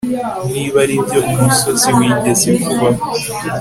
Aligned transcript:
Niba 0.53 0.77
aribyo 0.85 1.19
umusozi 1.33 1.89
wigeze 1.97 2.49
kubaho 2.63 3.03